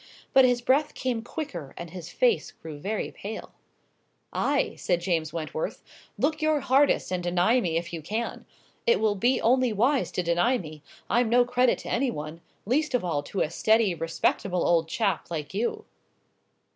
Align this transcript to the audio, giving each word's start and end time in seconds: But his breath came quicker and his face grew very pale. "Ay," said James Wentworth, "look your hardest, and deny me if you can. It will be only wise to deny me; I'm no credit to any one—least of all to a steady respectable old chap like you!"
But 0.33 0.45
his 0.45 0.61
breath 0.63 0.95
came 0.95 1.21
quicker 1.21 1.75
and 1.77 1.91
his 1.91 2.09
face 2.09 2.49
grew 2.53 2.79
very 2.79 3.11
pale. 3.11 3.53
"Ay," 4.33 4.73
said 4.75 4.99
James 4.99 5.31
Wentworth, 5.31 5.83
"look 6.17 6.41
your 6.41 6.59
hardest, 6.61 7.11
and 7.11 7.21
deny 7.21 7.61
me 7.61 7.77
if 7.77 7.93
you 7.93 8.01
can. 8.01 8.47
It 8.87 8.99
will 8.99 9.13
be 9.13 9.39
only 9.39 9.71
wise 9.71 10.11
to 10.13 10.23
deny 10.23 10.57
me; 10.57 10.81
I'm 11.07 11.29
no 11.29 11.45
credit 11.45 11.77
to 11.85 11.89
any 11.91 12.09
one—least 12.09 12.95
of 12.95 13.05
all 13.05 13.21
to 13.21 13.41
a 13.41 13.51
steady 13.51 13.93
respectable 13.93 14.65
old 14.65 14.87
chap 14.87 15.29
like 15.29 15.53
you!" 15.53 15.85